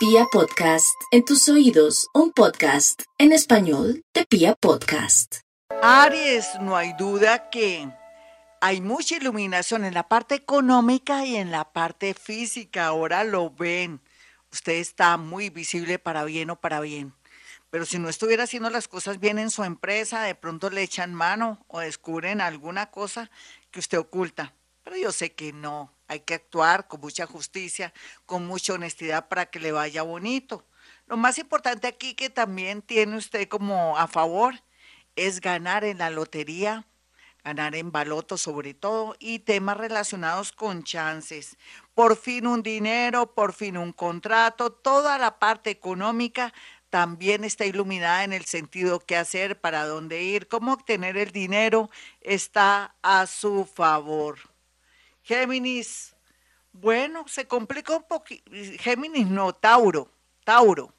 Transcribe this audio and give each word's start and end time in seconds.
Pia 0.00 0.24
Podcast, 0.32 0.98
en 1.10 1.26
tus 1.26 1.46
oídos, 1.50 2.08
un 2.14 2.32
podcast 2.32 3.02
en 3.18 3.32
español 3.32 4.02
de 4.14 4.24
Pia 4.24 4.54
Podcast. 4.54 5.40
Aries, 5.82 6.46
no 6.58 6.74
hay 6.74 6.94
duda 6.94 7.50
que 7.50 7.86
hay 8.62 8.80
mucha 8.80 9.18
iluminación 9.18 9.84
en 9.84 9.92
la 9.92 10.08
parte 10.08 10.36
económica 10.36 11.26
y 11.26 11.36
en 11.36 11.50
la 11.50 11.70
parte 11.70 12.14
física. 12.14 12.86
Ahora 12.86 13.24
lo 13.24 13.50
ven. 13.50 14.00
Usted 14.50 14.72
está 14.76 15.18
muy 15.18 15.50
visible 15.50 15.98
para 15.98 16.24
bien 16.24 16.48
o 16.48 16.56
para 16.56 16.80
bien. 16.80 17.12
Pero 17.68 17.84
si 17.84 17.98
no 17.98 18.08
estuviera 18.08 18.44
haciendo 18.44 18.70
las 18.70 18.88
cosas 18.88 19.20
bien 19.20 19.38
en 19.38 19.50
su 19.50 19.64
empresa, 19.64 20.22
de 20.22 20.34
pronto 20.34 20.70
le 20.70 20.82
echan 20.82 21.12
mano 21.12 21.62
o 21.68 21.80
descubren 21.80 22.40
alguna 22.40 22.90
cosa 22.90 23.30
que 23.70 23.80
usted 23.80 23.98
oculta. 23.98 24.54
Pero 24.82 24.96
yo 24.96 25.12
sé 25.12 25.32
que 25.34 25.52
no. 25.52 25.92
Hay 26.10 26.18
que 26.18 26.34
actuar 26.34 26.88
con 26.88 27.00
mucha 27.00 27.24
justicia, 27.24 27.94
con 28.26 28.44
mucha 28.44 28.72
honestidad 28.72 29.28
para 29.28 29.46
que 29.46 29.60
le 29.60 29.70
vaya 29.70 30.02
bonito. 30.02 30.66
Lo 31.06 31.16
más 31.16 31.38
importante 31.38 31.86
aquí 31.86 32.14
que 32.14 32.28
también 32.28 32.82
tiene 32.82 33.16
usted 33.16 33.46
como 33.46 33.96
a 33.96 34.08
favor 34.08 34.56
es 35.14 35.40
ganar 35.40 35.84
en 35.84 35.98
la 35.98 36.10
lotería, 36.10 36.84
ganar 37.44 37.76
en 37.76 37.92
baloto 37.92 38.38
sobre 38.38 38.74
todo 38.74 39.14
y 39.20 39.38
temas 39.38 39.76
relacionados 39.76 40.50
con 40.50 40.82
chances. 40.82 41.56
Por 41.94 42.16
fin 42.16 42.48
un 42.48 42.64
dinero, 42.64 43.32
por 43.32 43.52
fin 43.52 43.76
un 43.76 43.92
contrato, 43.92 44.72
toda 44.72 45.16
la 45.16 45.38
parte 45.38 45.70
económica 45.70 46.52
también 46.88 47.44
está 47.44 47.66
iluminada 47.66 48.24
en 48.24 48.32
el 48.32 48.46
sentido 48.46 48.98
qué 48.98 49.16
hacer, 49.16 49.60
para 49.60 49.86
dónde 49.86 50.24
ir, 50.24 50.48
cómo 50.48 50.72
obtener 50.72 51.16
el 51.16 51.30
dinero, 51.30 51.88
está 52.20 52.96
a 53.00 53.28
su 53.28 53.64
favor. 53.64 54.49
Géminis, 55.22 56.14
bueno, 56.72 57.24
se 57.28 57.46
complica 57.46 57.96
un 57.96 58.04
poquito. 58.04 58.50
Géminis 58.78 59.26
no, 59.26 59.54
Tauro, 59.54 60.10
Tauro. 60.44 60.94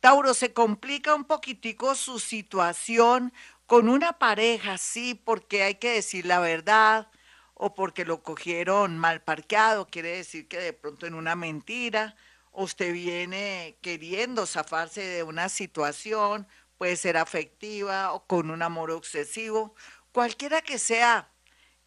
Tauro, 0.00 0.34
se 0.34 0.52
complica 0.52 1.14
un 1.14 1.24
poquitico 1.24 1.94
su 1.94 2.18
situación 2.18 3.32
con 3.66 3.88
una 3.88 4.12
pareja, 4.18 4.78
sí, 4.78 5.14
porque 5.14 5.62
hay 5.62 5.76
que 5.76 5.92
decir 5.92 6.26
la 6.26 6.38
verdad 6.38 7.08
o 7.54 7.74
porque 7.74 8.04
lo 8.04 8.22
cogieron 8.22 8.98
mal 8.98 9.22
parqueado, 9.22 9.86
quiere 9.88 10.16
decir 10.18 10.46
que 10.46 10.58
de 10.58 10.72
pronto 10.72 11.06
en 11.06 11.14
una 11.14 11.34
mentira, 11.34 12.14
usted 12.52 12.92
viene 12.92 13.78
queriendo 13.80 14.46
zafarse 14.46 15.00
de 15.00 15.22
una 15.22 15.48
situación, 15.48 16.46
puede 16.78 16.96
ser 16.96 17.16
afectiva 17.16 18.12
o 18.12 18.26
con 18.26 18.50
un 18.50 18.62
amor 18.62 18.90
obsesivo, 18.90 19.74
cualquiera 20.12 20.60
que 20.60 20.78
sea 20.78 21.30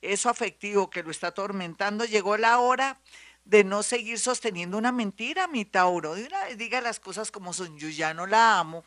eso 0.02 0.30
afectivo 0.30 0.90
que 0.90 1.04
lo 1.04 1.12
está 1.12 1.28
atormentando, 1.28 2.06
llegó 2.06 2.38
la 2.38 2.60
hora 2.60 3.00
de 3.46 3.64
no 3.64 3.84
seguir 3.84 4.20
sosteniendo 4.20 4.78
una 4.78 4.92
mentira, 4.92 5.48
mi 5.48 5.66
Tauro. 5.66 6.16
diga 6.56 6.82
las 6.82 7.00
cosas 7.00 7.32
como 7.32 7.54
son, 7.54 7.78
yo 7.78 7.90
ya 7.90 8.14
no 8.14 8.28
la 8.28 8.60
amo, 8.60 8.84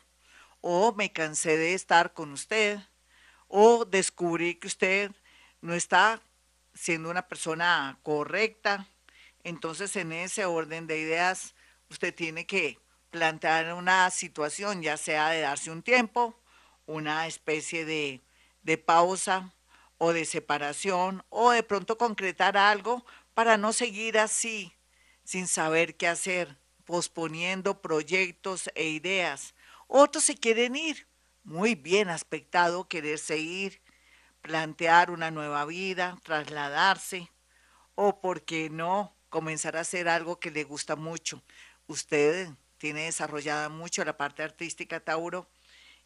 o 0.61 0.93
me 0.93 1.11
cansé 1.11 1.57
de 1.57 1.73
estar 1.73 2.13
con 2.13 2.31
usted, 2.31 2.79
o 3.47 3.85
descubrí 3.85 4.55
que 4.55 4.67
usted 4.67 5.11
no 5.61 5.73
está 5.73 6.21
siendo 6.73 7.09
una 7.09 7.27
persona 7.27 7.99
correcta. 8.03 8.87
Entonces, 9.43 9.95
en 9.95 10.13
ese 10.13 10.45
orden 10.45 10.87
de 10.87 10.97
ideas, 10.97 11.55
usted 11.89 12.15
tiene 12.15 12.45
que 12.45 12.79
plantear 13.11 13.73
una 13.73 14.09
situación, 14.09 14.81
ya 14.81 14.97
sea 14.97 15.29
de 15.29 15.41
darse 15.41 15.69
un 15.69 15.83
tiempo, 15.83 16.39
una 16.85 17.27
especie 17.27 17.85
de, 17.85 18.21
de 18.63 18.77
pausa, 18.77 19.53
o 20.03 20.11
de 20.11 20.25
separación 20.25 21.23
o 21.29 21.51
de 21.51 21.63
pronto 21.63 21.97
concretar 21.97 22.57
algo 22.57 23.05
para 23.33 23.55
no 23.55 23.71
seguir 23.71 24.19
así, 24.19 24.73
sin 25.23 25.47
saber 25.47 25.95
qué 25.95 26.09
hacer, 26.09 26.57
posponiendo 26.83 27.81
proyectos 27.81 28.69
e 28.75 28.89
ideas. 28.89 29.55
Otros 29.87 30.25
se 30.25 30.35
quieren 30.35 30.75
ir, 30.75 31.07
muy 31.45 31.75
bien 31.75 32.09
aspectado 32.09 32.89
quererse 32.89 33.37
ir, 33.37 33.81
plantear 34.41 35.09
una 35.09 35.31
nueva 35.31 35.63
vida, 35.63 36.17
trasladarse, 36.23 37.31
o 37.95 38.19
por 38.19 38.41
qué 38.41 38.69
no 38.69 39.15
comenzar 39.29 39.77
a 39.77 39.81
hacer 39.81 40.09
algo 40.09 40.37
que 40.37 40.51
le 40.51 40.65
gusta 40.65 40.97
mucho. 40.97 41.41
Usted 41.87 42.49
tiene 42.77 43.05
desarrollada 43.05 43.69
mucho 43.69 44.03
la 44.03 44.17
parte 44.17 44.43
artística, 44.43 44.99
Tauro, 44.99 45.47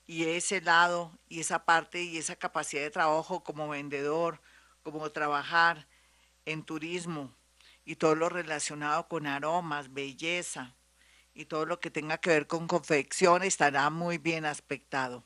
y 0.08 0.24
ese 0.24 0.62
lado 0.62 1.12
y 1.28 1.42
esa 1.42 1.66
parte 1.66 2.02
y 2.02 2.18
esa 2.18 2.38
capacidad 2.38 2.82
de 2.82 2.90
trabajo 2.90 3.44
como 3.44 3.68
vendedor, 3.68 4.42
como 4.82 5.12
trabajar 5.12 5.88
en 6.46 6.64
turismo 6.64 7.36
y 7.84 7.98
todo 7.98 8.16
lo 8.16 8.30
relacionado 8.30 9.08
con 9.10 9.28
aromas, 9.28 9.94
belleza 9.94 10.76
y 11.34 11.46
todo 11.46 11.66
lo 11.66 11.80
que 11.82 11.92
tenga 11.92 12.18
que 12.18 12.30
ver 12.30 12.48
con 12.48 12.68
confección 12.68 13.44
estará 13.44 13.90
muy 13.90 14.18
bien 14.18 14.46
aspectado. 14.46 15.26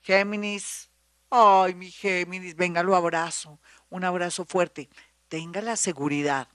Géminis, 0.00 0.90
ay 1.28 1.74
mi 1.74 1.90
Géminis, 1.90 2.56
venga 2.56 2.82
lo 2.82 2.96
abrazo, 2.96 3.60
un 3.90 4.04
abrazo 4.04 4.46
fuerte. 4.46 4.88
Tenga 5.28 5.60
la 5.60 5.76
seguridad 5.76 6.48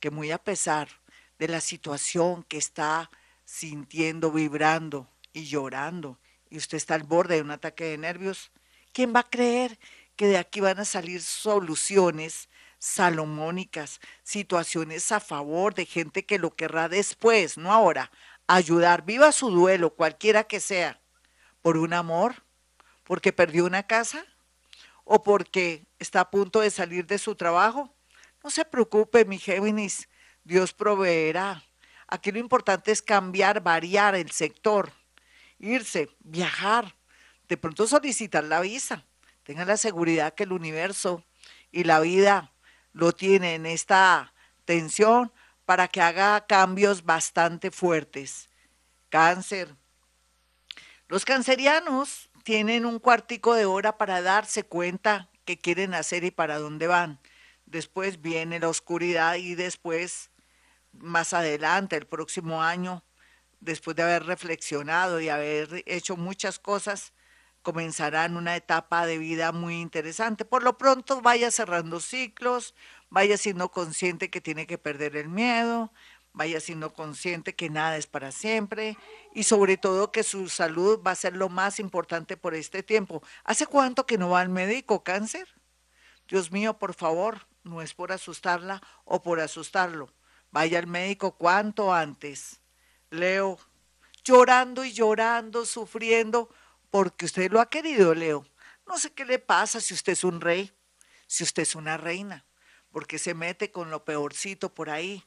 que 0.00 0.10
muy 0.10 0.32
a 0.32 0.38
pesar 0.38 0.88
de 1.38 1.46
la 1.46 1.60
situación 1.60 2.42
que 2.42 2.58
está 2.58 3.10
sintiendo, 3.44 4.32
vibrando 4.32 5.08
y 5.32 5.44
llorando, 5.44 6.18
y 6.50 6.58
usted 6.58 6.76
está 6.76 6.94
al 6.94 7.02
borde 7.02 7.36
de 7.36 7.42
un 7.42 7.50
ataque 7.50 7.84
de 7.84 7.98
nervios, 7.98 8.50
¿quién 8.92 9.14
va 9.14 9.20
a 9.20 9.30
creer 9.30 9.78
que 10.16 10.26
de 10.26 10.36
aquí 10.36 10.60
van 10.60 10.80
a 10.80 10.84
salir 10.84 11.22
soluciones 11.22 12.48
salomónicas, 12.78 14.00
situaciones 14.22 15.10
a 15.12 15.20
favor 15.20 15.74
de 15.74 15.86
gente 15.86 16.24
que 16.24 16.38
lo 16.38 16.54
querrá 16.54 16.88
después, 16.88 17.58
no 17.58 17.72
ahora, 17.72 18.10
ayudar, 18.46 19.04
viva 19.04 19.32
su 19.32 19.50
duelo, 19.50 19.94
cualquiera 19.94 20.44
que 20.44 20.60
sea, 20.60 21.00
por 21.62 21.76
un 21.76 21.92
amor, 21.92 22.42
porque 23.04 23.32
perdió 23.32 23.64
una 23.64 23.84
casa 23.84 24.24
o 25.04 25.22
porque 25.22 25.86
está 25.98 26.20
a 26.20 26.30
punto 26.30 26.60
de 26.60 26.70
salir 26.70 27.06
de 27.06 27.18
su 27.18 27.34
trabajo? 27.34 27.94
No 28.42 28.50
se 28.50 28.64
preocupe, 28.64 29.24
mi 29.24 29.38
Géminis, 29.38 30.08
Dios 30.44 30.72
proveerá. 30.72 31.64
Aquí 32.06 32.32
lo 32.32 32.38
importante 32.38 32.92
es 32.92 33.02
cambiar, 33.02 33.60
variar 33.62 34.14
el 34.14 34.30
sector 34.30 34.92
irse, 35.58 36.08
viajar, 36.20 36.94
de 37.48 37.56
pronto 37.56 37.86
solicitar 37.86 38.44
la 38.44 38.60
visa. 38.60 39.04
Tengan 39.42 39.68
la 39.68 39.76
seguridad 39.76 40.34
que 40.34 40.44
el 40.44 40.52
universo 40.52 41.24
y 41.72 41.84
la 41.84 42.00
vida 42.00 42.52
lo 42.92 43.12
tienen 43.12 43.66
en 43.66 43.66
esta 43.66 44.34
tensión 44.64 45.32
para 45.64 45.88
que 45.88 46.00
haga 46.00 46.46
cambios 46.46 47.04
bastante 47.04 47.70
fuertes. 47.70 48.48
Cáncer. 49.08 49.74
Los 51.08 51.24
cancerianos 51.24 52.28
tienen 52.44 52.84
un 52.84 52.98
cuartico 52.98 53.54
de 53.54 53.64
hora 53.64 53.96
para 53.96 54.20
darse 54.20 54.64
cuenta 54.64 55.30
qué 55.44 55.58
quieren 55.58 55.94
hacer 55.94 56.24
y 56.24 56.30
para 56.30 56.58
dónde 56.58 56.86
van. 56.86 57.18
Después 57.64 58.20
viene 58.20 58.60
la 58.60 58.68
oscuridad 58.68 59.36
y 59.36 59.54
después, 59.54 60.30
más 60.92 61.32
adelante, 61.32 61.96
el 61.96 62.06
próximo 62.06 62.62
año, 62.62 63.02
después 63.60 63.96
de 63.96 64.02
haber 64.02 64.24
reflexionado 64.24 65.20
y 65.20 65.28
haber 65.28 65.82
hecho 65.86 66.16
muchas 66.16 66.58
cosas, 66.58 67.12
comenzarán 67.62 68.36
una 68.36 68.56
etapa 68.56 69.06
de 69.06 69.18
vida 69.18 69.52
muy 69.52 69.80
interesante. 69.80 70.44
Por 70.44 70.62
lo 70.62 70.78
pronto, 70.78 71.20
vaya 71.20 71.50
cerrando 71.50 72.00
ciclos, 72.00 72.74
vaya 73.10 73.36
siendo 73.36 73.70
consciente 73.70 74.30
que 74.30 74.40
tiene 74.40 74.66
que 74.66 74.78
perder 74.78 75.16
el 75.16 75.28
miedo, 75.28 75.92
vaya 76.32 76.60
siendo 76.60 76.92
consciente 76.92 77.54
que 77.54 77.68
nada 77.68 77.96
es 77.96 78.06
para 78.06 78.32
siempre 78.32 78.96
y 79.34 79.42
sobre 79.42 79.76
todo 79.76 80.12
que 80.12 80.22
su 80.22 80.48
salud 80.48 81.00
va 81.04 81.10
a 81.10 81.16
ser 81.16 81.36
lo 81.36 81.48
más 81.48 81.80
importante 81.80 82.36
por 82.36 82.54
este 82.54 82.82
tiempo. 82.82 83.22
¿Hace 83.44 83.66
cuánto 83.66 84.06
que 84.06 84.18
no 84.18 84.30
va 84.30 84.40
al 84.40 84.48
médico 84.48 85.02
cáncer? 85.02 85.48
Dios 86.28 86.52
mío, 86.52 86.78
por 86.78 86.94
favor, 86.94 87.48
no 87.64 87.82
es 87.82 87.94
por 87.94 88.12
asustarla 88.12 88.82
o 89.04 89.22
por 89.22 89.40
asustarlo. 89.40 90.12
Vaya 90.50 90.78
al 90.78 90.86
médico 90.86 91.36
cuanto 91.36 91.92
antes. 91.92 92.60
Leo, 93.10 93.58
llorando 94.22 94.84
y 94.84 94.92
llorando, 94.92 95.64
sufriendo, 95.64 96.50
porque 96.90 97.26
usted 97.26 97.50
lo 97.50 97.60
ha 97.60 97.70
querido, 97.70 98.14
Leo. 98.14 98.46
No 98.86 98.98
sé 98.98 99.12
qué 99.12 99.24
le 99.24 99.38
pasa 99.38 99.80
si 99.80 99.94
usted 99.94 100.12
es 100.12 100.24
un 100.24 100.40
rey, 100.40 100.72
si 101.26 101.44
usted 101.44 101.62
es 101.62 101.74
una 101.74 101.96
reina, 101.96 102.44
porque 102.90 103.18
se 103.18 103.34
mete 103.34 103.70
con 103.70 103.90
lo 103.90 104.04
peorcito 104.04 104.74
por 104.74 104.90
ahí. 104.90 105.24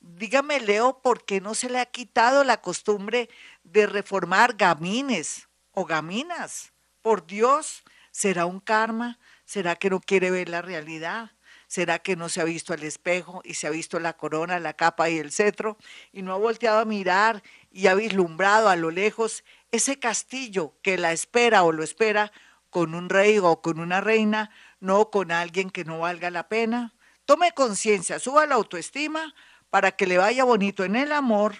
Dígame, 0.00 0.60
Leo, 0.60 1.02
¿por 1.02 1.24
qué 1.24 1.40
no 1.40 1.54
se 1.54 1.68
le 1.68 1.78
ha 1.78 1.86
quitado 1.86 2.42
la 2.42 2.60
costumbre 2.60 3.28
de 3.64 3.86
reformar 3.86 4.54
gamines 4.56 5.48
o 5.72 5.84
gaminas? 5.84 6.72
Por 7.02 7.26
Dios, 7.26 7.82
¿será 8.10 8.46
un 8.46 8.60
karma? 8.60 9.18
¿Será 9.44 9.76
que 9.76 9.90
no 9.90 10.00
quiere 10.00 10.30
ver 10.30 10.48
la 10.48 10.62
realidad? 10.62 11.32
¿Será 11.70 12.00
que 12.00 12.16
no 12.16 12.28
se 12.28 12.40
ha 12.40 12.44
visto 12.44 12.74
al 12.74 12.82
espejo 12.82 13.42
y 13.44 13.54
se 13.54 13.68
ha 13.68 13.70
visto 13.70 14.00
la 14.00 14.16
corona, 14.16 14.58
la 14.58 14.72
capa 14.72 15.08
y 15.08 15.18
el 15.18 15.30
cetro 15.30 15.78
y 16.10 16.22
no 16.22 16.34
ha 16.34 16.36
volteado 16.36 16.80
a 16.80 16.84
mirar 16.84 17.44
y 17.70 17.86
ha 17.86 17.94
vislumbrado 17.94 18.68
a 18.68 18.74
lo 18.74 18.90
lejos 18.90 19.44
ese 19.70 20.00
castillo 20.00 20.74
que 20.82 20.98
la 20.98 21.12
espera 21.12 21.62
o 21.62 21.70
lo 21.70 21.84
espera 21.84 22.32
con 22.70 22.96
un 22.96 23.08
rey 23.08 23.38
o 23.38 23.62
con 23.62 23.78
una 23.78 24.00
reina, 24.00 24.50
no 24.80 25.10
con 25.10 25.30
alguien 25.30 25.70
que 25.70 25.84
no 25.84 26.00
valga 26.00 26.28
la 26.30 26.48
pena? 26.48 26.92
Tome 27.24 27.52
conciencia, 27.52 28.18
suba 28.18 28.46
la 28.46 28.56
autoestima 28.56 29.32
para 29.70 29.92
que 29.92 30.08
le 30.08 30.18
vaya 30.18 30.42
bonito 30.42 30.82
en 30.82 30.96
el 30.96 31.12
amor, 31.12 31.54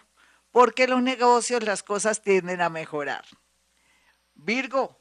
porque 0.50 0.88
los 0.88 1.04
negocios, 1.04 1.62
las 1.62 1.84
cosas 1.84 2.20
tienden 2.20 2.62
a 2.62 2.68
mejorar. 2.68 3.24
Virgo, 4.34 5.00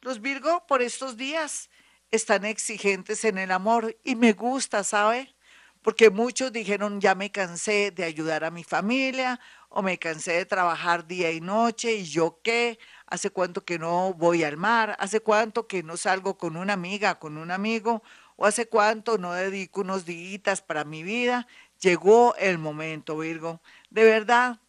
los 0.00 0.22
Virgo 0.22 0.66
por 0.66 0.80
estos 0.80 1.18
días 1.18 1.68
están 2.10 2.44
exigentes 2.44 3.24
en 3.24 3.38
el 3.38 3.50
amor 3.50 3.96
y 4.04 4.16
me 4.16 4.32
gusta, 4.32 4.84
¿sabe? 4.84 5.34
Porque 5.82 6.10
muchos 6.10 6.52
dijeron, 6.52 7.00
ya 7.00 7.14
me 7.14 7.30
cansé 7.30 7.90
de 7.90 8.04
ayudar 8.04 8.44
a 8.44 8.50
mi 8.50 8.64
familia 8.64 9.40
o 9.68 9.82
me 9.82 9.98
cansé 9.98 10.32
de 10.32 10.46
trabajar 10.46 11.06
día 11.06 11.30
y 11.30 11.40
noche 11.40 11.94
y 11.94 12.04
yo 12.04 12.40
qué, 12.42 12.78
hace 13.06 13.30
cuánto 13.30 13.64
que 13.64 13.78
no 13.78 14.12
voy 14.14 14.44
al 14.44 14.56
mar, 14.56 14.96
hace 14.98 15.20
cuánto 15.20 15.66
que 15.66 15.82
no 15.82 15.96
salgo 15.96 16.36
con 16.36 16.56
una 16.56 16.72
amiga, 16.72 17.18
con 17.18 17.38
un 17.38 17.50
amigo 17.50 18.02
o 18.36 18.46
hace 18.46 18.68
cuánto 18.68 19.18
no 19.18 19.32
dedico 19.32 19.82
unos 19.82 20.04
días 20.04 20.62
para 20.62 20.84
mi 20.84 21.02
vida. 21.02 21.46
Llegó 21.80 22.34
el 22.36 22.58
momento, 22.58 23.18
Virgo. 23.18 23.60
De 23.90 24.04
verdad, 24.04 24.60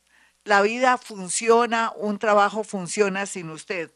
la 0.44 0.62
vida 0.62 0.98
funciona, 0.98 1.92
un 1.96 2.20
trabajo 2.20 2.64
funciona 2.64 3.26
sin 3.26 3.50
usted. 3.50 3.92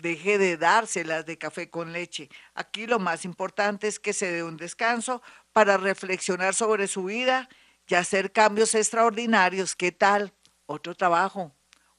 Deje 0.00 0.38
de 0.38 0.56
dárselas 0.56 1.26
de 1.26 1.36
café 1.36 1.68
con 1.68 1.92
leche. 1.92 2.30
Aquí 2.54 2.86
lo 2.86 2.98
más 2.98 3.24
importante 3.24 3.86
es 3.86 3.98
que 3.98 4.12
se 4.12 4.32
dé 4.32 4.42
un 4.42 4.56
descanso 4.56 5.22
para 5.52 5.76
reflexionar 5.76 6.54
sobre 6.54 6.86
su 6.86 7.04
vida 7.04 7.48
y 7.86 7.94
hacer 7.94 8.32
cambios 8.32 8.74
extraordinarios. 8.74 9.76
¿Qué 9.76 9.92
tal? 9.92 10.32
Otro 10.66 10.94
trabajo, 10.94 11.52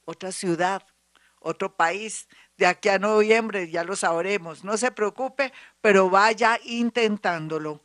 otra 0.05 0.31
ciudad, 0.31 0.83
otro 1.39 1.75
país. 1.75 2.27
De 2.57 2.65
aquí 2.65 2.89
a 2.89 2.97
noviembre 2.97 3.69
ya 3.69 3.83
lo 3.83 3.95
sabremos. 3.95 4.63
No 4.63 4.77
se 4.77 4.91
preocupe, 4.91 5.53
pero 5.81 6.09
vaya 6.09 6.59
intentándolo. 6.63 7.83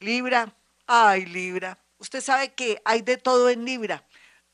Libra, 0.00 0.54
ay 0.86 1.24
Libra. 1.24 1.78
Usted 1.98 2.20
sabe 2.20 2.52
que 2.52 2.82
hay 2.84 3.00
de 3.00 3.16
todo 3.16 3.48
en 3.48 3.64
Libra. 3.64 4.04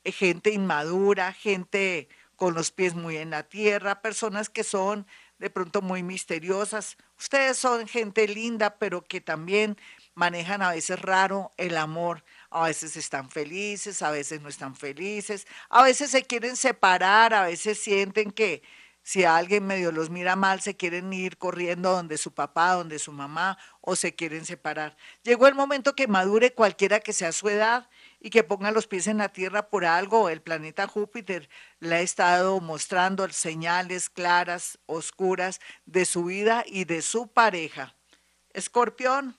Gente 0.05 0.51
inmadura, 0.51 1.33
gente 1.33 2.09
con 2.41 2.55
los 2.55 2.71
pies 2.71 2.95
muy 2.95 3.19
en 3.19 3.29
la 3.29 3.43
tierra, 3.43 4.01
personas 4.01 4.49
que 4.49 4.65
son 4.65 5.07
de 5.39 5.51
pronto 5.51 5.83
muy 5.83 6.03
misteriosas. 6.03 6.97
Ustedes 7.19 7.59
son 7.59 7.87
gente 7.87 8.27
linda, 8.27 8.79
pero 8.79 9.03
que 9.03 9.21
también 9.21 9.77
manejan 10.15 10.63
a 10.63 10.71
veces 10.71 11.03
raro 11.03 11.51
el 11.59 11.77
amor. 11.77 12.25
A 12.49 12.65
veces 12.65 12.97
están 12.97 13.29
felices, 13.29 14.01
a 14.01 14.11
veces 14.11 14.41
no 14.41 14.49
están 14.49 14.75
felices, 14.75 15.47
a 15.69 15.83
veces 15.83 16.13
se 16.13 16.23
quieren 16.23 16.57
separar, 16.57 17.35
a 17.35 17.43
veces 17.43 17.79
sienten 17.79 18.31
que 18.31 18.63
si 19.03 19.25
alguien 19.25 19.67
medio 19.67 19.93
los 19.93 20.09
mira 20.09 20.35
mal, 20.35 20.63
se 20.63 20.79
quieren 20.79 21.13
ir 21.13 21.37
corriendo 21.37 21.93
donde 21.93 22.17
su 22.17 22.33
papá, 22.33 22.73
donde 22.73 22.99
su 22.99 23.13
mamá, 23.13 23.59
o 23.83 23.97
se 23.97 24.15
quieren 24.15 24.47
separar. 24.47 24.97
Llegó 25.25 25.47
el 25.47 25.55
momento 25.55 25.95
que 25.95 26.09
madure 26.09 26.55
cualquiera 26.55 27.01
que 27.01 27.13
sea 27.13 27.33
su 27.33 27.51
edad 27.51 27.91
y 28.21 28.31
que 28.31 28.45
ponga 28.45 28.71
los 28.71 28.87
pies 28.87 29.07
en 29.07 29.19
la 29.19 29.31
Tierra 29.31 29.69
por 29.71 29.85
algo. 29.85 30.29
El 30.29 30.43
planeta 30.43 30.87
Júpiter 30.87 31.49
le 31.81 31.97
ha 31.97 32.01
estado 32.01 32.61
mostrando 32.61 33.29
señales 33.31 34.11
claras, 34.11 34.79
oscuras 34.87 35.61
de 35.87 36.05
su 36.05 36.25
vida 36.25 36.63
y 36.67 36.85
de 36.85 37.03
su 37.03 37.29
pareja. 37.29 37.97
Escorpión, 38.53 39.39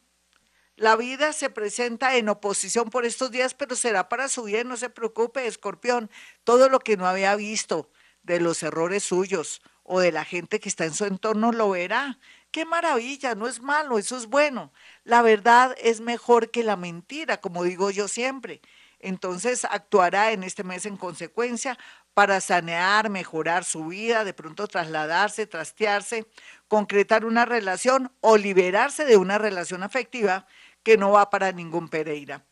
la 0.75 0.95
vida 0.95 1.31
se 1.31 1.51
presenta 1.51 2.15
en 2.15 2.27
oposición 2.27 2.89
por 2.89 3.05
estos 3.05 3.29
días, 3.29 3.53
pero 3.53 3.75
será 3.75 4.09
para 4.09 4.27
su 4.27 4.43
bien, 4.43 4.67
no 4.67 4.77
se 4.77 4.89
preocupe, 4.89 5.45
escorpión. 5.45 6.09
Todo 6.43 6.69
lo 6.69 6.79
que 6.79 6.97
no 6.97 7.07
había 7.07 7.35
visto 7.35 7.91
de 8.23 8.39
los 8.39 8.63
errores 8.63 9.03
suyos 9.03 9.61
o 9.83 9.99
de 9.99 10.11
la 10.11 10.25
gente 10.25 10.59
que 10.59 10.69
está 10.69 10.85
en 10.85 10.93
su 10.93 11.05
entorno 11.05 11.51
lo 11.51 11.69
verá. 11.69 12.17
Qué 12.51 12.65
maravilla, 12.65 13.33
no 13.33 13.47
es 13.47 13.61
malo, 13.61 13.97
eso 13.97 14.17
es 14.17 14.27
bueno. 14.27 14.73
La 15.05 15.21
verdad 15.21 15.73
es 15.81 16.01
mejor 16.01 16.51
que 16.51 16.63
la 16.63 16.75
mentira, 16.75 17.39
como 17.39 17.63
digo 17.63 17.91
yo 17.91 18.09
siempre. 18.09 18.61
Entonces 18.99 19.65
actuará 19.65 20.31
en 20.31 20.43
este 20.43 20.63
mes 20.63 20.85
en 20.85 20.97
consecuencia 20.97 21.77
para 22.13 22.41
sanear, 22.41 23.09
mejorar 23.09 23.63
su 23.63 23.87
vida, 23.87 24.25
de 24.25 24.33
pronto 24.33 24.67
trasladarse, 24.67 25.47
trastearse, 25.47 26.27
concretar 26.67 27.23
una 27.23 27.45
relación 27.45 28.11
o 28.19 28.35
liberarse 28.37 29.05
de 29.05 29.15
una 29.15 29.37
relación 29.37 29.81
afectiva 29.81 30.45
que 30.83 30.97
no 30.97 31.11
va 31.11 31.29
para 31.29 31.53
ningún 31.53 31.87
Pereira. 31.87 32.43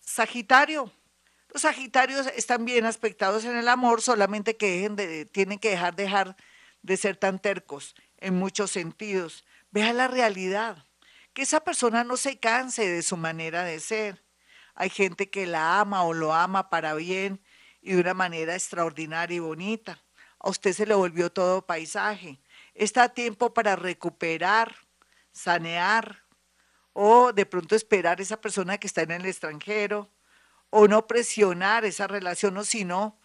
Sagitario. 0.00 0.92
Los 1.52 1.62
Sagitarios 1.62 2.26
están 2.36 2.64
bien 2.64 2.84
aspectados 2.84 3.44
en 3.44 3.56
el 3.56 3.68
amor, 3.68 4.02
solamente 4.02 4.56
que 4.56 5.26
tienen 5.32 5.58
que 5.58 5.70
dejar, 5.70 5.96
dejar 5.96 6.36
de 6.82 6.96
ser 6.96 7.16
tan 7.16 7.40
tercos 7.40 7.96
en 8.20 8.38
muchos 8.38 8.70
sentidos. 8.70 9.44
Vea 9.70 9.92
la 9.92 10.08
realidad, 10.08 10.84
que 11.32 11.42
esa 11.42 11.60
persona 11.60 12.04
no 12.04 12.16
se 12.16 12.38
canse 12.38 12.88
de 12.88 13.02
su 13.02 13.16
manera 13.16 13.64
de 13.64 13.80
ser. 13.80 14.24
Hay 14.74 14.90
gente 14.90 15.30
que 15.30 15.46
la 15.46 15.80
ama 15.80 16.04
o 16.04 16.12
lo 16.12 16.32
ama 16.34 16.70
para 16.70 16.94
bien 16.94 17.40
y 17.82 17.94
de 17.94 18.00
una 18.00 18.14
manera 18.14 18.54
extraordinaria 18.54 19.36
y 19.36 19.40
bonita. 19.40 20.02
A 20.38 20.50
usted 20.50 20.72
se 20.72 20.86
le 20.86 20.94
volvió 20.94 21.30
todo 21.30 21.66
paisaje. 21.66 22.40
Está 22.74 23.04
a 23.04 23.08
tiempo 23.10 23.52
para 23.52 23.76
recuperar, 23.76 24.74
sanear 25.32 26.24
o 26.92 27.32
de 27.32 27.46
pronto 27.46 27.76
esperar 27.76 28.18
a 28.18 28.22
esa 28.22 28.40
persona 28.40 28.78
que 28.78 28.86
está 28.86 29.02
en 29.02 29.12
el 29.12 29.26
extranjero 29.26 30.10
o 30.70 30.88
no 30.88 31.06
presionar 31.06 31.84
esa 31.84 32.06
relación 32.06 32.56
o 32.56 32.64
si 32.64 32.84
no, 32.84 33.18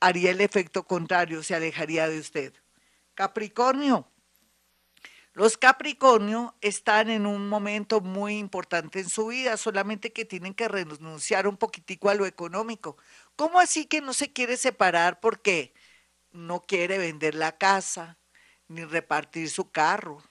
haría 0.00 0.30
el 0.30 0.40
efecto 0.40 0.86
contrario, 0.86 1.42
se 1.42 1.54
alejaría 1.54 2.08
de 2.08 2.20
usted. 2.20 2.54
Capricornio, 3.14 4.08
los 5.36 5.58
Capricornio 5.58 6.54
están 6.62 7.10
en 7.10 7.26
un 7.26 7.50
momento 7.50 8.00
muy 8.00 8.38
importante 8.38 9.00
en 9.00 9.10
su 9.10 9.26
vida, 9.26 9.58
solamente 9.58 10.10
que 10.10 10.24
tienen 10.24 10.54
que 10.54 10.66
renunciar 10.66 11.46
un 11.46 11.58
poquitico 11.58 12.08
a 12.08 12.14
lo 12.14 12.24
económico. 12.24 12.96
¿Cómo 13.36 13.60
así 13.60 13.84
que 13.84 14.00
no 14.00 14.14
se 14.14 14.32
quiere 14.32 14.56
separar 14.56 15.20
porque 15.20 15.74
no 16.32 16.62
quiere 16.62 16.96
vender 16.96 17.34
la 17.34 17.58
casa, 17.58 18.16
ni 18.68 18.82
repartir 18.84 19.50
su 19.50 19.70
carro, 19.70 20.22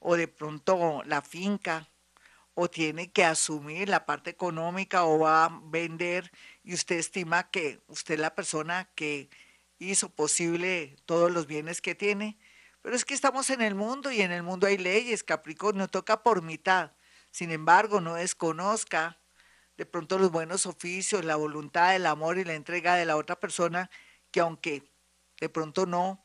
o 0.00 0.16
de 0.16 0.26
pronto 0.26 1.04
la 1.06 1.22
finca, 1.22 1.88
o 2.54 2.68
tiene 2.68 3.12
que 3.12 3.24
asumir 3.24 3.88
la 3.88 4.04
parte 4.04 4.30
económica 4.30 5.04
o 5.04 5.20
va 5.20 5.44
a 5.44 5.60
vender 5.66 6.32
y 6.64 6.74
usted 6.74 6.96
estima 6.96 7.50
que 7.52 7.80
usted 7.86 8.14
es 8.14 8.20
la 8.20 8.34
persona 8.34 8.90
que 8.96 9.30
hizo 9.78 10.08
posible 10.08 10.96
todos 11.06 11.30
los 11.30 11.46
bienes 11.46 11.80
que 11.80 11.94
tiene? 11.94 12.36
Pero 12.82 12.96
es 12.96 13.04
que 13.04 13.14
estamos 13.14 13.50
en 13.50 13.60
el 13.60 13.74
mundo 13.74 14.10
y 14.10 14.22
en 14.22 14.32
el 14.32 14.42
mundo 14.42 14.66
hay 14.66 14.78
leyes, 14.78 15.22
Capricornio 15.22 15.88
toca 15.88 16.22
por 16.22 16.42
mitad. 16.42 16.92
Sin 17.30 17.50
embargo, 17.50 18.00
no 18.00 18.14
desconozca 18.14 19.20
de 19.76 19.86
pronto 19.86 20.18
los 20.18 20.30
buenos 20.30 20.66
oficios, 20.66 21.24
la 21.24 21.36
voluntad, 21.36 21.94
el 21.94 22.06
amor 22.06 22.38
y 22.38 22.44
la 22.44 22.54
entrega 22.54 22.96
de 22.96 23.04
la 23.04 23.16
otra 23.16 23.38
persona 23.38 23.90
que 24.30 24.40
aunque 24.40 24.90
de 25.38 25.48
pronto 25.48 25.86
no 25.86 26.24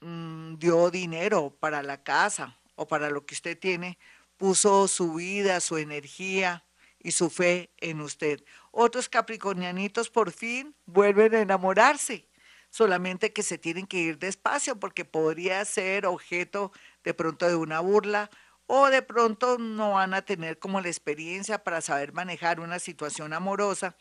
mm, 0.00 0.56
dio 0.56 0.90
dinero 0.90 1.56
para 1.58 1.82
la 1.82 2.02
casa 2.02 2.58
o 2.74 2.86
para 2.86 3.10
lo 3.10 3.24
que 3.26 3.34
usted 3.34 3.58
tiene, 3.58 3.98
puso 4.36 4.88
su 4.88 5.14
vida, 5.14 5.60
su 5.60 5.78
energía 5.78 6.64
y 6.98 7.12
su 7.12 7.30
fe 7.30 7.72
en 7.78 8.00
usted. 8.00 8.44
Otros 8.70 9.08
capricornianitos 9.08 10.10
por 10.10 10.32
fin 10.32 10.74
vuelven 10.86 11.34
a 11.34 11.40
enamorarse 11.40 12.27
solamente 12.70 13.32
que 13.32 13.42
se 13.42 13.58
tienen 13.58 13.86
que 13.86 13.98
ir 13.98 14.18
despacio 14.18 14.78
porque 14.78 15.04
podría 15.04 15.64
ser 15.64 16.06
objeto 16.06 16.72
de 17.04 17.14
pronto 17.14 17.48
de 17.48 17.56
una 17.56 17.80
burla 17.80 18.30
o 18.66 18.90
de 18.90 19.02
pronto 19.02 19.58
no 19.58 19.92
van 19.92 20.14
a 20.14 20.22
tener 20.22 20.58
como 20.58 20.80
la 20.80 20.88
experiencia 20.88 21.64
para 21.64 21.80
saber 21.80 22.12
manejar 22.12 22.60
una 22.60 22.78
situación 22.78 23.32
amorosa 23.32 23.96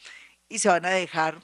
y 0.50 0.60
se 0.60 0.70
van 0.70 0.86
a 0.86 0.90
dejar, 0.90 1.40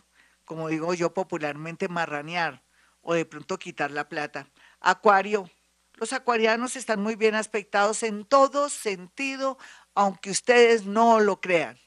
como 0.46 0.68
digo 0.68 0.94
yo 0.94 1.14
popularmente, 1.14 1.88
marranear 1.88 2.64
o 3.02 3.14
de 3.14 3.26
pronto 3.26 3.58
quitar 3.58 3.92
la 3.92 4.10
plata. 4.10 4.50
Acuario, 4.80 5.50
los 5.94 6.12
acuarianos 6.12 6.76
están 6.76 7.02
muy 7.02 7.16
bien 7.16 7.36
aspectados 7.36 8.04
en 8.04 8.26
todo 8.26 8.70
sentido, 8.70 9.58
aunque 9.94 10.32
ustedes 10.32 10.86
no 10.86 11.20
lo 11.20 11.40
crean. 11.40 11.80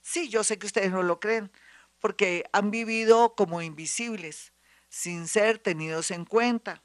Sí, 0.00 0.28
yo 0.28 0.44
sé 0.44 0.58
que 0.58 0.66
ustedes 0.66 0.90
no 0.90 1.02
lo 1.02 1.20
creen, 1.20 1.50
porque 1.98 2.44
han 2.52 2.70
vivido 2.70 3.34
como 3.34 3.60
invisibles 3.60 4.52
sin 4.88 5.28
ser 5.28 5.58
tenidos 5.58 6.10
en 6.10 6.24
cuenta. 6.24 6.82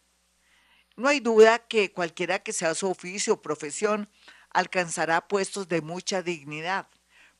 No 0.95 1.07
hay 1.07 1.19
duda 1.19 1.59
que 1.59 1.91
cualquiera 1.91 2.39
que 2.39 2.53
sea 2.53 2.75
su 2.75 2.89
oficio 2.89 3.33
o 3.33 3.41
profesión 3.41 4.09
alcanzará 4.51 5.27
puestos 5.27 5.67
de 5.67 5.81
mucha 5.81 6.21
dignidad, 6.21 6.87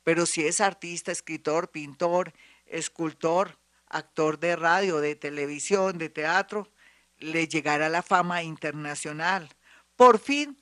pero 0.03 0.25
si 0.25 0.45
es 0.45 0.59
artista, 0.59 1.11
escritor, 1.11 1.69
pintor, 1.69 2.33
escultor, 2.65 3.59
actor 3.87 4.39
de 4.39 4.55
radio, 4.55 4.99
de 4.99 5.15
televisión, 5.15 5.99
de 5.99 6.09
teatro, 6.09 6.71
le 7.19 7.47
llegará 7.47 7.89
la 7.89 8.01
fama 8.01 8.43
internacional. 8.43 9.49
Por 9.95 10.19
fin 10.19 10.57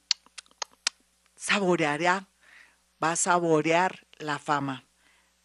saboreará, 1.36 2.28
va 3.02 3.14
a 3.14 3.16
saborear 3.16 4.06
la 4.18 4.38
fama. 4.38 4.86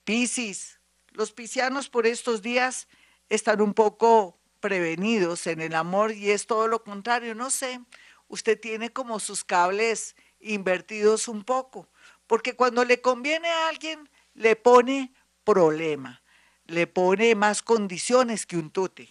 Piscis, 0.05 0.79
los 1.13 1.33
piscianos 1.33 1.89
por 1.89 2.07
estos 2.07 2.43
días 2.43 2.89
están 3.29 3.61
un 3.61 3.73
poco 3.73 4.39
prevenidos 4.67 5.47
en 5.47 5.61
el 5.61 5.77
amor 5.77 6.11
y 6.11 6.33
es 6.33 6.49
todo 6.49 6.67
lo 6.67 6.83
contrario. 6.83 7.37
No 7.37 7.51
sé, 7.51 7.81
usted 8.27 8.59
tiene 8.59 8.93
como 8.93 9.21
sus 9.21 9.45
cables 9.45 10.17
invertidos 10.41 11.29
un 11.29 11.45
poco, 11.45 11.89
porque 12.27 12.57
cuando 12.57 12.85
le 12.85 13.01
conviene 13.01 13.49
a 13.49 13.69
alguien, 13.69 14.11
le 14.35 14.57
pone 14.57 15.13
problema. 15.45 16.21
le 16.67 16.89
pone 16.89 17.37
más 17.37 17.63
condiciones 17.63 18.45
que 18.45 18.57
un 18.57 18.71
tute. 18.71 19.09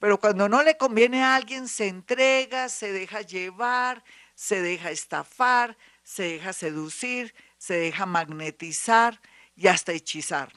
Pero 0.00 0.18
cuando 0.18 0.48
no 0.48 0.64
le 0.64 0.76
conviene 0.76 1.22
a 1.22 1.36
alguien, 1.36 1.68
se 1.68 1.86
entrega, 1.86 2.68
se 2.68 2.92
deja 2.92 3.20
llevar, 3.20 4.02
se 4.34 4.60
deja 4.60 4.90
estafar, 4.90 5.78
se 6.02 6.24
deja 6.24 6.52
seducir, 6.52 7.36
se 7.56 7.74
deja 7.74 8.04
magnetizar 8.04 9.20
y 9.54 9.68
hasta 9.68 9.92
hechizar. 9.92 10.52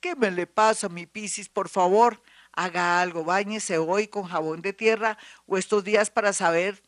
¿Qué 0.00 0.14
me 0.14 0.30
le 0.30 0.46
pasa 0.46 0.88
a 0.88 0.90
mi 0.90 1.06
Piscis? 1.06 1.48
Por 1.48 1.70
favor, 1.70 2.20
haga 2.56 3.00
algo, 3.00 3.22
báñese 3.22 3.78
hoy 3.78 4.08
con 4.08 4.24
jabón 4.24 4.62
de 4.62 4.72
tierra 4.72 5.18
o 5.46 5.58
estos 5.58 5.84
días 5.84 6.10
para 6.10 6.32
saber 6.32 6.82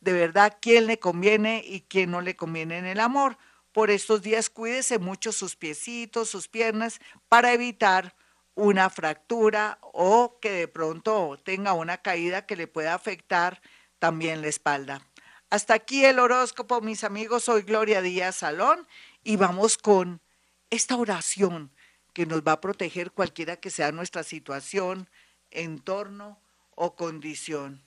de 0.00 0.12
verdad 0.12 0.56
quién 0.60 0.86
le 0.86 0.98
conviene 0.98 1.62
y 1.66 1.82
quién 1.82 2.10
no 2.12 2.20
le 2.20 2.36
conviene 2.36 2.78
en 2.78 2.86
el 2.86 3.00
amor. 3.00 3.36
Por 3.72 3.90
estos 3.90 4.22
días 4.22 4.48
cuídese 4.48 4.98
mucho 4.98 5.32
sus 5.32 5.56
piecitos, 5.56 6.30
sus 6.30 6.48
piernas, 6.48 7.00
para 7.28 7.52
evitar 7.52 8.14
una 8.54 8.90
fractura 8.90 9.78
o 9.82 10.38
que 10.40 10.50
de 10.50 10.68
pronto 10.68 11.38
tenga 11.44 11.74
una 11.74 11.98
caída 11.98 12.46
que 12.46 12.56
le 12.56 12.66
pueda 12.66 12.94
afectar 12.94 13.60
también 13.98 14.40
la 14.40 14.48
espalda. 14.48 15.02
Hasta 15.50 15.74
aquí 15.74 16.04
el 16.04 16.18
horóscopo, 16.18 16.80
mis 16.80 17.04
amigos. 17.04 17.44
Soy 17.44 17.62
Gloria 17.62 18.02
Díaz 18.02 18.36
Salón 18.36 18.86
y 19.24 19.36
vamos 19.36 19.78
con 19.78 20.20
esta 20.70 20.96
oración 20.96 21.72
que 22.18 22.26
nos 22.26 22.42
va 22.42 22.50
a 22.50 22.60
proteger 22.60 23.12
cualquiera 23.12 23.58
que 23.58 23.70
sea 23.70 23.92
nuestra 23.92 24.24
situación, 24.24 25.08
entorno 25.52 26.42
o 26.74 26.96
condición. 26.96 27.80